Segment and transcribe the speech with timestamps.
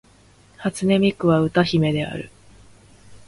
[0.57, 2.31] 初音ミクは歌姫である